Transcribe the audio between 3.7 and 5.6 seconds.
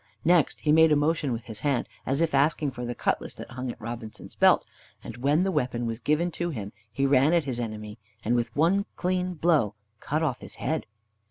at Robinson's belt, and when the